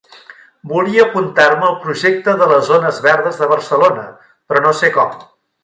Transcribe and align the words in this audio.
Volia 0.69 1.03
apuntar-me 1.09 1.67
al 1.67 1.77
projecte 1.83 2.35
de 2.41 2.47
les 2.53 2.65
zones 2.71 3.03
verdes 3.05 3.39
de 3.43 3.51
Barcelona, 3.55 4.07
però 4.49 4.65
no 4.69 4.77
sé 4.83 4.93
com. 5.01 5.17